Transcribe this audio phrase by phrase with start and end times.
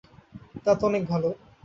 [0.63, 1.29] তা তো অনেক ভালো।